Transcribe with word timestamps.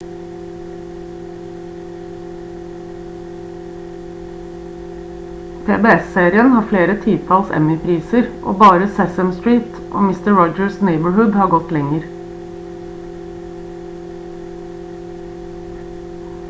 pbs-serien 5.67 6.49
har 6.53 6.65
flere 6.71 6.95
titalls 7.03 7.51
emmy-priser 7.59 8.31
og 8.53 8.57
bare 8.63 8.87
sesame 8.95 9.37
street 9.41 9.77
og 9.83 10.05
mister 10.07 10.37
rogers' 10.41 10.79
neighborhood 10.89 11.37
har 11.41 11.53
gått 11.55 11.75
lenger 11.77 12.07